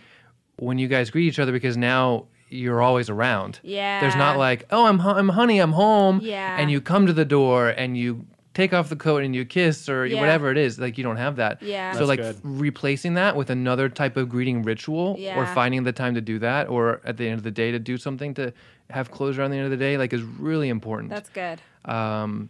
[0.59, 3.59] When you guys greet each other, because now you're always around.
[3.63, 3.99] Yeah.
[4.01, 6.19] There's not like, oh, I'm, hu- I'm honey, I'm home.
[6.23, 6.57] Yeah.
[6.59, 9.87] And you come to the door and you take off the coat and you kiss
[9.89, 10.19] or Yeah.
[10.19, 10.79] whatever it is.
[10.79, 11.61] Like you don't have that.
[11.61, 11.91] Yeah.
[11.91, 12.35] So That's like good.
[12.35, 16.39] f- replacing that with another type of greeting ritual or finding the time to do
[16.39, 18.51] that or at the end of the day to do something to
[18.89, 21.09] have closure on the end of the day like is really important.
[21.11, 21.61] That's good.
[21.85, 22.49] um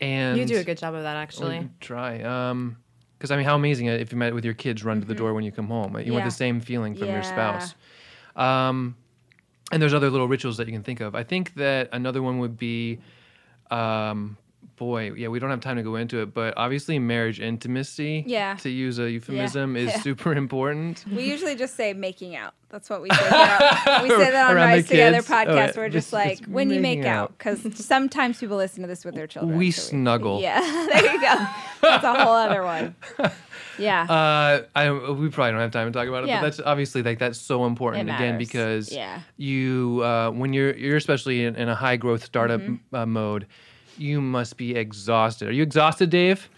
[0.00, 1.68] and you do a good job of that, actually.
[1.80, 2.20] try.
[2.22, 2.76] Um,
[3.18, 5.34] because I mean, how amazing if you met with your kids, run to the door
[5.34, 5.98] when you come home.
[5.98, 7.74] You want the same feeling from your spouse.
[8.36, 8.96] Um,
[9.72, 11.14] and there's other little rituals that you can think of.
[11.14, 13.00] I think that another one would be
[13.70, 14.36] um,
[14.78, 18.54] boy, yeah, we don't have time to go into it, but obviously marriage intimacy, Yeah.
[18.56, 20.00] to use a euphemism, is Yeah.
[20.00, 21.04] super important.
[21.12, 22.54] We usually just say making out.
[22.70, 23.16] That's what we say.
[24.02, 25.18] We say that on Rise Together?
[25.18, 25.46] Oh, podcast.
[25.56, 25.72] yeah.
[25.76, 29.14] We're just Just- like when you make out, because sometimes people listen to this with
[29.14, 29.58] their children.
[29.58, 30.40] We so snuggle.
[30.42, 31.34] Yeah, there you go.
[31.82, 32.94] That's a whole other one.
[33.78, 34.02] Yeah.
[34.02, 36.40] Uh, I we probably don't have time to talk about it, Yeah.
[36.40, 39.20] but that's obviously like that's so important again because Yeah.
[39.36, 42.94] you uh, when you're you're especially in, in a high growth startup Mm-hmm.
[42.94, 43.46] uh, mode,
[43.98, 45.48] you must be exhausted.
[45.48, 46.48] Are you exhausted, Dave?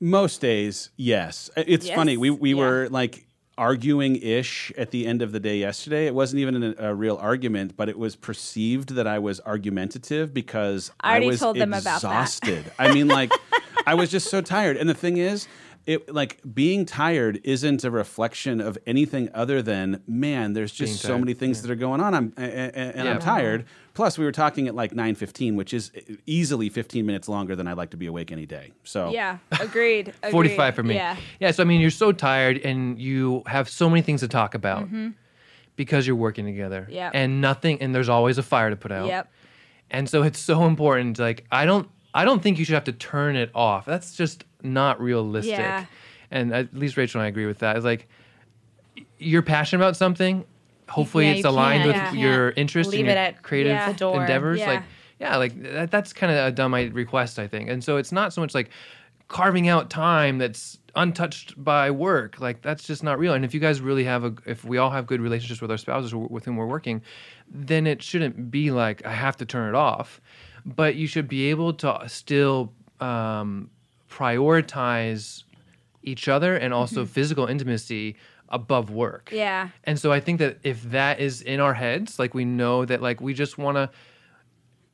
[0.00, 1.50] Most days, yes.
[1.56, 2.16] Uh, It's Yes, funny.
[2.16, 2.56] We we yeah.
[2.56, 3.26] were like
[3.58, 6.06] arguing ish at the end of the day yesterday.
[6.06, 10.32] It wasn't even a, a real argument, but it was perceived that I was argumentative
[10.32, 11.96] because I already was told them about that.
[11.96, 12.72] exhausted.
[12.78, 13.30] I mean, like
[13.86, 14.76] I was just so tired.
[14.76, 15.46] And the thing is.
[15.90, 20.52] It like being tired isn't a reflection of anything other than man.
[20.52, 22.14] There's Being just so tired, many things that are going on.
[22.14, 23.10] I'm and, and Yeah.
[23.14, 23.64] I'm tired.
[23.94, 25.90] Plus, we were talking at like nine fifteen, which is
[26.26, 28.70] easily fifteen minutes longer than I'd like to be awake any day.
[28.84, 29.38] So yeah.
[29.52, 30.14] Agreed.
[30.22, 30.30] agreed.
[30.30, 30.94] 45 for me.
[30.94, 31.16] Yeah.
[31.40, 31.50] Yeah.
[31.50, 34.88] So, I mean, you're so tired and you have so many things to talk about
[35.74, 36.86] because you're working together.
[36.88, 37.16] Mm-hmm.
[37.16, 39.08] And nothing, and there's always a fire to put out.
[39.08, 39.32] Yep.
[39.90, 41.18] And so it's so important.
[41.18, 43.86] Like, I don't, I don't think you should have to turn it off.
[43.86, 45.52] That's just not realistic.
[45.58, 45.86] Yeah.
[46.30, 47.76] And at least Rachel and I agree with that.
[47.76, 48.08] It's like,
[49.18, 50.44] you're passionate about something.
[50.88, 53.90] Hopefully, Yeah, it's aligned with you your can't interest leave and your at creative Yeah.
[54.20, 54.58] endeavors.
[54.58, 54.68] Yeah.
[54.68, 54.82] Like,
[55.20, 57.68] yeah, like that, that's kind of a dumb request, I think.
[57.68, 58.70] And so it's not so much like
[59.28, 62.40] carving out time that's untouched by work.
[62.40, 63.34] Like that's just not real.
[63.34, 65.76] And if you guys really have a, if we all have good relationships with our
[65.78, 67.02] spouses who- with whom we're working,
[67.48, 70.20] then it shouldn't be like I have to turn it off.
[70.66, 73.70] But you should be able to still um,
[74.10, 75.44] prioritize
[76.02, 78.16] each other and also physical intimacy
[78.48, 79.26] above work.
[79.26, 79.36] Mm-hmm.
[79.36, 79.68] Yeah.
[79.84, 83.00] And so I think that if that is in our heads, like we know that
[83.00, 83.90] like we just want to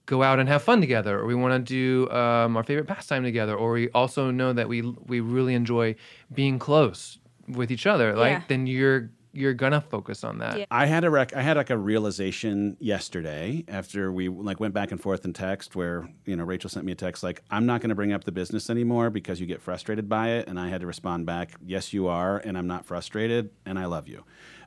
[0.06, 3.24] go out and have fun together, or we want to do um, our favorite pastime
[3.24, 5.94] together, or we also know that we we really enjoy
[6.32, 8.42] being close with each other, like Yeah.
[8.48, 10.58] then you're you're gonna focus on that.
[10.58, 10.64] Yeah.
[10.70, 14.90] I had a rec- I had like a realization yesterday after we like went back
[14.90, 17.80] and forth in text where you know Rachel sent me a text like I'm not
[17.80, 20.68] going to bring up the business anymore because you get frustrated by it and I
[20.68, 24.24] had to respond back yes you are and I'm not frustrated and I love you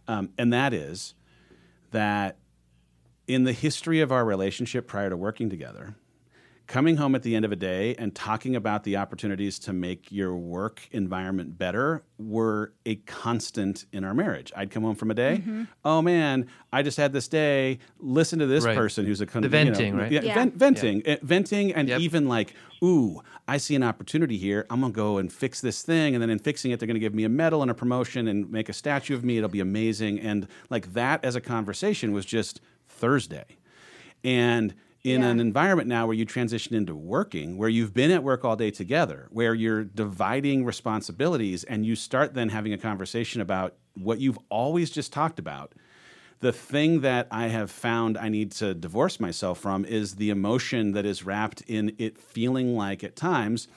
[0.08, 1.16] um, and that is
[1.92, 2.38] that
[3.28, 5.96] in the history of our relationship prior to working together
[6.70, 10.12] coming home at the end of a day and talking about the opportunities to make
[10.12, 14.54] your work environment better were a constant in our marriage.
[14.56, 15.42] I'd come home from a day,
[15.84, 17.80] oh man, I just had this day.
[17.98, 18.78] Listen to this Right.
[18.78, 20.12] person who's a con- The you know, venting, right?
[20.12, 20.36] Yeah, Yeah.
[20.36, 22.02] vent- venting, uh, venting, and Yep.
[22.02, 22.54] even like,
[22.84, 24.68] ooh, I see an opportunity here.
[24.70, 27.16] I'm gonna go and fix this thing, and then in fixing it, they're gonna give
[27.16, 29.38] me a medal and a promotion and make a statue of me.
[29.38, 30.20] It'll be amazing.
[30.20, 33.58] And like that as a conversation was just Thursday,
[34.24, 34.76] and
[35.10, 35.30] in Yeah.
[35.30, 38.72] an environment now where you transition into working, where you've been at work all day
[38.72, 44.40] together, where you're dividing responsibilities, and you start then having a conversation about what you've
[44.50, 45.74] always just talked about.
[46.42, 50.94] The thing that I have found I need to divorce myself from is the emotion
[50.94, 53.68] that is wrapped in it feeling like at times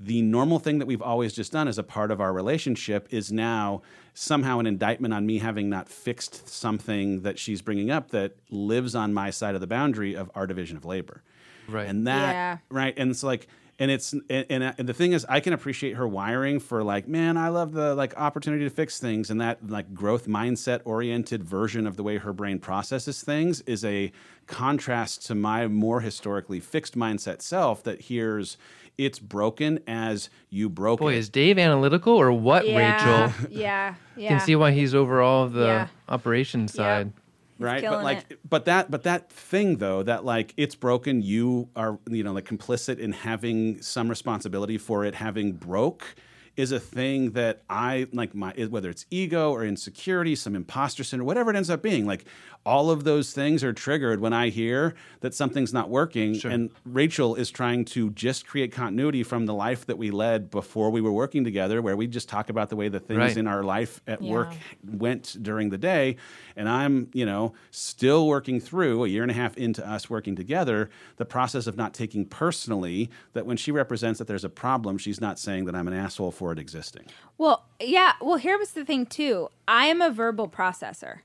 [0.00, 3.32] the normal thing that we've always just done as a part of our relationship is
[3.32, 3.82] now
[4.14, 8.94] somehow an indictment on me having not fixed something that she's bringing up that lives
[8.94, 11.22] on my side of the boundary of our division of labor.
[11.68, 11.88] Right.
[11.88, 12.58] And that, Yeah.
[12.70, 12.94] right.
[12.96, 13.48] And it's like,
[13.80, 17.06] and it's, and, and, and the thing is, I can appreciate her wiring for like,
[17.06, 19.30] man, I love the like opportunity to fix things.
[19.30, 23.84] And that like growth mindset oriented version of the way her brain processes things is
[23.84, 24.10] a
[24.48, 28.56] contrast to my more historically fixed mindset self that hears
[28.98, 31.18] it's broken as you broke Boy, it.
[31.18, 33.28] is Dave analytical or what, Yeah.
[33.30, 33.48] Rachel?
[33.50, 33.94] Yeah.
[34.16, 34.30] Yeah.
[34.30, 35.88] Can see why he's over all the Yeah.
[36.08, 37.12] operations side.
[37.60, 38.38] right but like it.
[38.48, 42.44] but that but that thing though that like it's broken you are you know like
[42.44, 46.14] complicit in having some responsibility for it having broke
[46.56, 51.26] is a thing that i like my whether it's ego or insecurity some imposter syndrome
[51.26, 52.24] whatever it ends up being like
[52.68, 56.50] all of those things are triggered when i hear that something's not working Sure.
[56.50, 60.90] and rachel is trying to just create continuity from the life that we led before
[60.90, 63.36] we were working together where we just talk about the way the things Right.
[63.36, 64.32] in our life at Yeah.
[64.32, 64.52] work
[64.86, 66.16] went during the day
[66.56, 70.36] and i'm you know still working through a year and a half into us working
[70.36, 74.98] together the process of not taking personally that when she represents that there's a problem
[74.98, 77.06] she's not saying that i'm an asshole for it existing
[77.38, 78.14] Well, yeah.
[78.20, 79.48] Well, here was the thing too.
[79.68, 81.20] I am a verbal processor.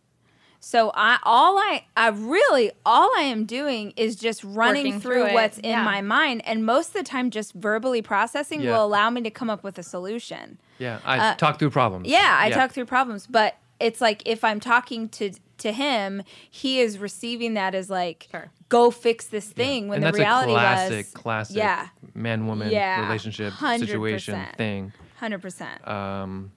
[0.66, 5.12] So I all I I really all I am doing is just running Working through
[5.16, 5.84] through it, what's in yeah.
[5.84, 8.72] my mind and most of the time just verbally processing Yeah.
[8.78, 10.58] will allow me to come up with a solution.
[10.80, 11.00] Yeah.
[11.04, 12.08] I talk through problems.
[12.08, 16.24] Uh, Yeah, I talk through problems, but it's like if I'm talking to to him,
[16.50, 18.50] he is receiving that as like, Sure.
[18.70, 19.90] go fix this thing.
[19.90, 23.80] When and the that's reality a classic, was, classic yeah, man woman Yeah, relationship 100%.
[23.80, 24.94] situation thing.
[25.18, 25.86] hundred percent.
[25.86, 26.54] Um,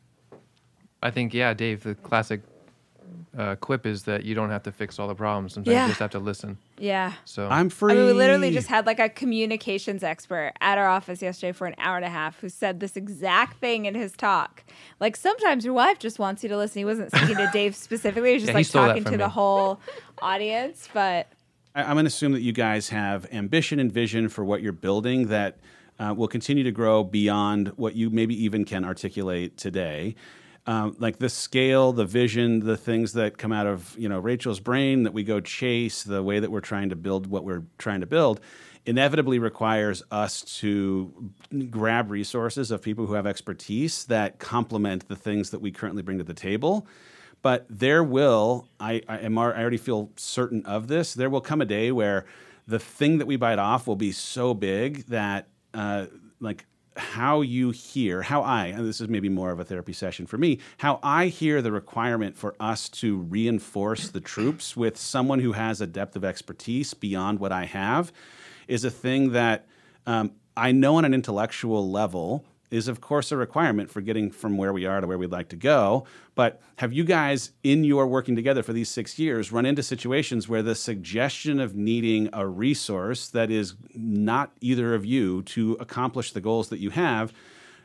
[1.02, 2.42] I think, yeah, Dave, the classic
[3.36, 5.52] uh, quip is that you don't have to fix all the problems.
[5.54, 5.82] Sometimes Yeah.
[5.84, 6.56] you just have to listen.
[6.78, 7.12] Yeah.
[7.24, 7.92] So I'm free.
[7.92, 11.66] I mean, we literally just had like a communications expert at our office yesterday for
[11.66, 14.64] an hour and a half who said this exact thing in his talk.
[15.00, 16.78] Like sometimes your wife just wants you to listen.
[16.80, 19.28] He wasn't speaking to Dave specifically; he was just Yeah, like talking from to the
[19.28, 19.80] whole
[20.22, 20.88] audience.
[20.94, 21.28] But
[21.74, 24.72] I- I'm going to assume that you guys have ambition and vision for what you're
[24.72, 25.58] building that
[25.98, 30.14] uh, will continue to grow beyond what you maybe even can articulate today.
[30.68, 34.58] Um, like the scale, the vision, the things that come out of you know Rachel's
[34.58, 38.00] brain that we go chase, the way that we're trying to build what we're trying
[38.00, 38.40] to build,
[38.86, 41.30] inevitably requires us to
[41.70, 46.18] grab resources of people who have expertise that complement the things that we currently bring
[46.18, 46.86] to the table.
[47.42, 51.14] But there will, I, I am, I already feel certain of this.
[51.14, 52.24] There will come a day where
[52.66, 56.06] the thing that we bite off will be so big that, uh,
[56.40, 56.64] like,
[56.96, 60.38] how you hear, how I, and this is maybe more of a therapy session for
[60.38, 65.52] me, how I hear the requirement for us to reinforce the troops with someone who
[65.52, 68.12] has a depth of expertise beyond what I have
[68.68, 69.66] is a thing that
[70.06, 74.56] um, I know on an intellectual level is of course a requirement for getting from
[74.56, 76.06] where we are to where we'd like to go.
[76.34, 80.48] But have you guys, in your working together for these six years, run into situations
[80.48, 86.32] where the suggestion of needing a resource that is not either of you to accomplish
[86.32, 87.32] the goals that you have?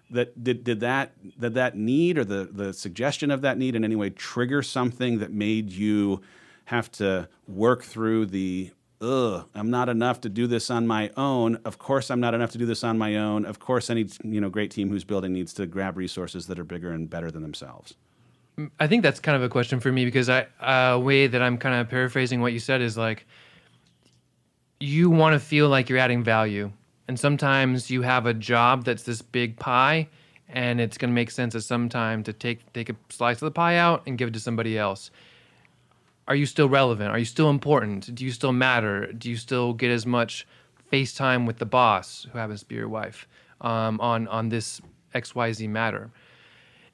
[0.09, 3.85] That did, did that did that need or the, the suggestion of that need in
[3.85, 6.21] any way trigger something that made you
[6.65, 11.57] have to work through the ugh, I'm not enough to do this on my own.
[11.65, 13.45] Of course, I'm not enough to do this on my own.
[13.45, 16.63] Of course, any you know great team who's building needs to grab resources that are
[16.63, 17.95] bigger and better than themselves.
[18.57, 21.41] Mm, I think that's kind of a question for me because I a way that
[21.41, 23.25] I'm kind of paraphrasing what you said is like
[24.79, 26.71] you want to feel like you're adding value,
[27.07, 30.07] and sometimes you have a job that's this big pie,
[30.49, 33.45] and it's going to make sense at some time to take take a slice of
[33.45, 35.11] the pie out and give it to somebody else.
[36.31, 37.11] Are you still relevant?
[37.11, 38.15] Are you still important?
[38.15, 39.11] Do you still matter?
[39.11, 40.47] Do you still get as much
[40.89, 43.27] FaceTime with the boss, who happens to be your wife,
[43.59, 44.79] um, on on this
[45.13, 46.09] X Y Z matter?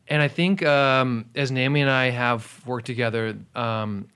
[0.08, 4.08] And I think um, as Naomi and I have worked together, um,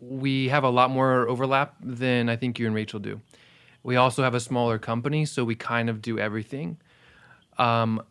[0.00, 3.20] we have a lot more overlap than I think you and Rachel do.
[3.84, 6.78] We also have a smaller company, so we kind of do everything.
[7.58, 8.02] Um,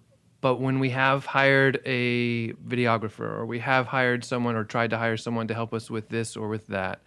[0.42, 4.98] but when we have hired a videographer, or we have hired someone, or tried to
[4.98, 7.02] hire someone to help us with this or with that,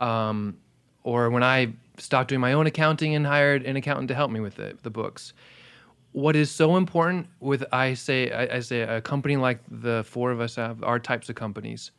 [0.00, 0.56] um,
[1.04, 4.40] or when I stopped doing my own accounting and hired an accountant to help me
[4.40, 5.32] with the, the books,
[6.12, 10.32] what is so important with I say I, I say a company like the four
[10.32, 11.92] of us have our types of companies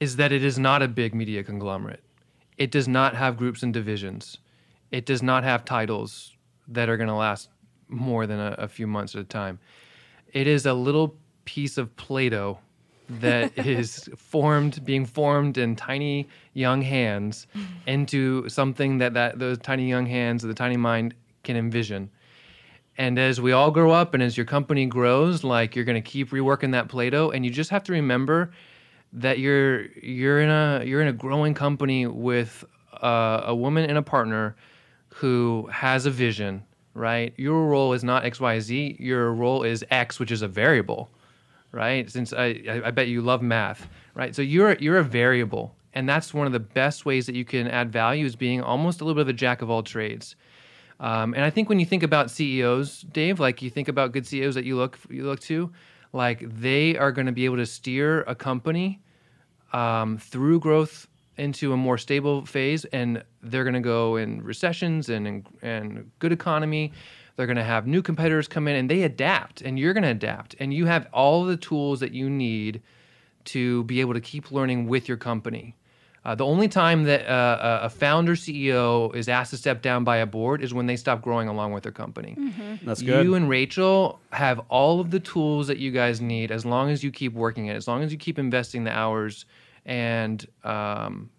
[0.00, 2.02] is that it is not a big media conglomerate.
[2.58, 4.38] It does not have groups and divisions.
[4.90, 7.48] It does not have titles that are going to last
[7.92, 9.58] more than a, a few months at a time.
[10.32, 12.58] It is a little piece of Play-Doh
[13.08, 17.46] that is formed, being formed in tiny young hands
[17.86, 22.10] into something that, that those tiny young hands, the tiny mind can envision.
[22.98, 26.08] And as we all grow up and as your company grows, like you're going to
[26.08, 28.52] keep reworking that Play-Doh, and you just have to remember
[29.14, 32.64] that you're you're in a you're in a growing company with
[33.02, 34.56] uh, a woman and a partner
[35.08, 37.32] who has a vision, right?
[37.36, 38.96] Your role is not X Y Z.
[38.98, 41.10] Your role is X, which is a variable,
[41.70, 42.10] right?
[42.10, 44.34] Since I I bet you love math, right?
[44.34, 47.68] So you're you're a variable, and that's one of the best ways that you can
[47.68, 50.36] add value is being almost a little bit of a jack of all trades.
[51.00, 54.26] Um, and I think when you think about CEOs, Dave, like you think about good
[54.26, 55.72] CEOs that you look you look to,
[56.12, 59.00] like they are going to be able to steer a company
[59.72, 65.08] um, through growth into a more stable phase, and they're going to go in recessions
[65.08, 66.92] and in, and good economy.
[67.36, 70.10] They're going to have new competitors come in, and they adapt, and you're going to
[70.10, 72.82] adapt, and you have all the tools that you need
[73.44, 75.74] to be able to keep learning with your company.
[76.24, 80.04] Uh, the only time that uh, a a founder CEO is asked to step down
[80.04, 82.36] by a board is when they stop growing along with their company.
[82.84, 83.24] That's good.
[83.26, 87.02] You and Rachel have all of the tools that you guys need as long as
[87.02, 89.46] you keep working it, as long as you keep investing the hours
[89.84, 91.30] and um,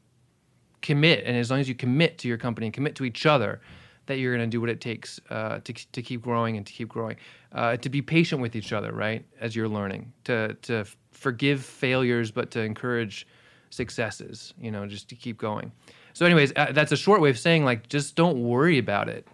[0.81, 3.61] commit, and as long as you commit to your company and commit to each other,
[4.05, 6.73] that you're going to do what it takes uh, to, to keep growing and to
[6.73, 7.15] keep growing.
[7.53, 10.11] Uh, to be patient with each other, right, as you're learning.
[10.25, 13.27] To to forgive failures, but to encourage
[13.69, 14.53] successes.
[14.59, 15.71] You know, just to keep going.
[16.13, 19.27] So, anyways, uh, that's a short way of saying like, just don't worry about it.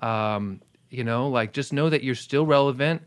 [0.00, 0.60] Um,
[0.90, 3.02] you know, like just know that you're still relevant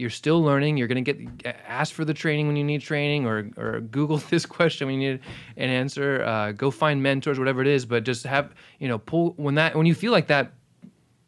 [0.00, 0.76] you're still learning.
[0.76, 4.16] You're going to get asked for the training when you need training, or or Google
[4.30, 5.20] this question when you need
[5.56, 6.24] an answer.
[6.24, 7.84] Uh, go find mentors, whatever it is.
[7.84, 10.52] But just have you know pull when that when you feel like that,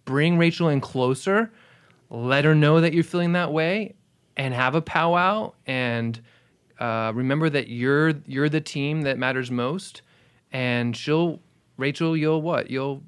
[0.05, 1.53] bring Rachel in closer.
[2.11, 3.95] Let her know that you're feeling that way,
[4.37, 5.53] and have a powwow.
[5.66, 6.20] And
[6.81, 10.03] uh, remember that you're you're the team that matters most.
[10.51, 11.41] And she'll
[11.77, 12.70] Rachel, you'll what?
[12.70, 13.03] You'll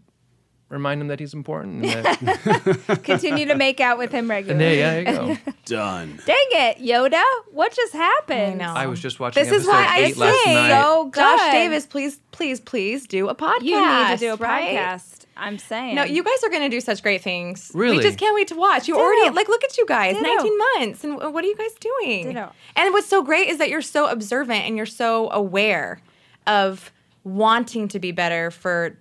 [0.74, 1.84] remind him that he's important.
[1.86, 4.76] And that, Continue to make out with him and regularly.
[4.76, 5.52] there, there you go.
[5.64, 6.20] Done.
[6.26, 7.22] Dang it, Yoda!
[7.52, 8.60] What just happened?
[8.62, 8.74] I know.
[8.74, 10.70] I was just watching This is why I eight last say- night.
[10.82, 11.52] So Josh.
[11.52, 13.62] Davis, please, please, please do a podcast.
[13.62, 14.76] You need to do a right?
[14.76, 15.24] podcast.
[15.36, 15.96] I'm saying.
[15.96, 17.72] No, you guys are going to do such great things.
[17.74, 17.96] Really?
[17.96, 18.86] We just can't wait to watch.
[18.86, 19.04] You Ditto.
[19.04, 20.28] already, like, look at you guys, Ditto.
[20.28, 21.02] 19 months.
[21.04, 22.26] And what are you guys doing?
[22.26, 22.52] Ditto.
[22.76, 26.00] And what's so great is that you're so observant and you're so aware
[26.46, 26.92] of
[27.24, 28.96] wanting to be better for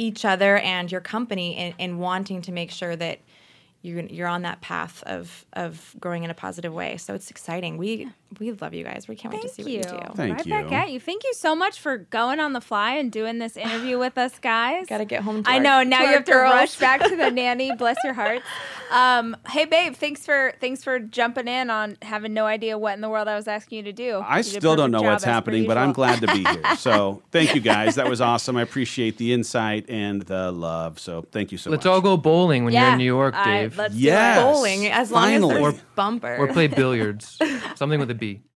[0.00, 3.18] each other and your company in, and wanting to make sure that
[3.82, 6.96] you're, you're on that path of, of growing in a positive way.
[6.96, 7.76] So it's exciting.
[7.76, 9.08] We we love you guys.
[9.08, 9.80] We can't wait to see you.
[9.80, 10.14] what you do.
[10.14, 10.52] Thank right you.
[10.52, 11.00] back at you.
[11.00, 14.38] Thank you so much for going on the fly and doing this interview with us,
[14.38, 14.86] guys.
[14.86, 15.82] Gotta get home to I our- know.
[15.82, 16.52] Now to you our have to girls.
[16.54, 17.74] rush back to the nanny.
[17.74, 18.44] Bless your hearts.
[18.92, 19.94] Um, hey, babe.
[19.94, 23.36] Thanks for thanks for jumping in on having no idea what in the world I
[23.36, 24.18] was asking you to do.
[24.18, 26.62] I You still don't know what's happening, but I'm glad to be here.
[26.76, 27.96] So thank you guys.
[27.96, 28.56] That was awesome.
[28.56, 30.98] I appreciate the insight and the love.
[30.98, 31.78] So thank you so much.
[31.78, 33.76] Let's all go bowling when you're in New York, All right, Dave.
[33.78, 34.02] let's do it.
[34.04, 34.42] Yes.
[34.42, 35.54] Bowling as long Finally.
[35.56, 36.36] as there's bumper.
[36.36, 37.38] or play billiards.
[37.76, 38.49] Something with a B.